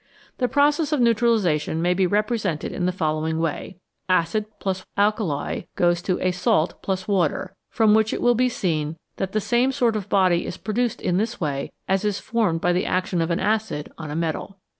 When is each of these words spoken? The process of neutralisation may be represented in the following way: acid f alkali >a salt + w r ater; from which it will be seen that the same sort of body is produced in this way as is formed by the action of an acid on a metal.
The 0.39 0.47
process 0.47 0.91
of 0.91 0.99
neutralisation 0.99 1.79
may 1.79 1.93
be 1.93 2.07
represented 2.07 2.71
in 2.71 2.87
the 2.87 2.91
following 2.91 3.37
way: 3.37 3.77
acid 4.09 4.47
f 4.65 4.83
alkali 4.97 5.65
>a 5.77 6.31
salt 6.31 6.73
+ 6.81 6.81
w 6.81 7.19
r 7.19 7.25
ater; 7.27 7.55
from 7.69 7.93
which 7.93 8.11
it 8.11 8.19
will 8.19 8.33
be 8.33 8.49
seen 8.49 8.97
that 9.17 9.33
the 9.33 9.39
same 9.39 9.71
sort 9.71 9.95
of 9.95 10.09
body 10.09 10.47
is 10.47 10.57
produced 10.57 11.01
in 11.03 11.17
this 11.17 11.39
way 11.39 11.71
as 11.87 12.03
is 12.03 12.17
formed 12.17 12.61
by 12.61 12.73
the 12.73 12.87
action 12.87 13.21
of 13.21 13.29
an 13.29 13.39
acid 13.39 13.91
on 13.99 14.09
a 14.09 14.15
metal. 14.15 14.57